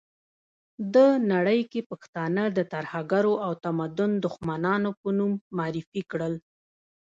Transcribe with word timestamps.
ده 0.93 1.05
نړۍ 1.31 1.59
کې 1.71 1.81
پښتانه 1.89 2.43
د 2.57 2.59
ترهګرو 2.73 3.33
او 3.45 3.51
تمدن 3.65 4.11
دښمنانو 4.25 4.89
په 4.99 5.07
نوم 5.17 5.33
معرفي 5.57 6.01
کړل. 6.11 6.33